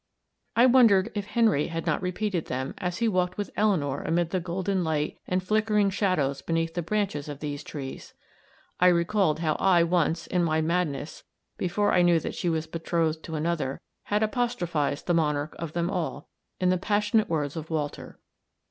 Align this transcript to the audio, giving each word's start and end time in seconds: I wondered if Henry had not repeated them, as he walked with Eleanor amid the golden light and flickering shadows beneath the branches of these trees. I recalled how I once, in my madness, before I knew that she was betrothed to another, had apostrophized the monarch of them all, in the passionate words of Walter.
I 0.55 0.65
wondered 0.65 1.11
if 1.13 1.27
Henry 1.27 1.67
had 1.67 1.85
not 1.85 2.01
repeated 2.01 2.45
them, 2.47 2.73
as 2.79 2.97
he 2.97 3.07
walked 3.07 3.37
with 3.37 3.51
Eleanor 3.55 4.01
amid 4.01 4.31
the 4.31 4.39
golden 4.39 4.83
light 4.83 5.19
and 5.27 5.43
flickering 5.43 5.91
shadows 5.91 6.41
beneath 6.41 6.73
the 6.73 6.81
branches 6.81 7.29
of 7.29 7.39
these 7.39 7.61
trees. 7.63 8.15
I 8.79 8.87
recalled 8.87 9.41
how 9.41 9.53
I 9.59 9.83
once, 9.83 10.25
in 10.25 10.43
my 10.43 10.59
madness, 10.59 11.23
before 11.55 11.93
I 11.93 12.01
knew 12.01 12.19
that 12.19 12.33
she 12.33 12.49
was 12.49 12.65
betrothed 12.65 13.21
to 13.25 13.35
another, 13.35 13.79
had 14.05 14.23
apostrophized 14.23 15.05
the 15.05 15.13
monarch 15.13 15.55
of 15.59 15.73
them 15.73 15.91
all, 15.91 16.29
in 16.59 16.69
the 16.69 16.79
passionate 16.79 17.29
words 17.29 17.55
of 17.55 17.69
Walter. 17.69 18.17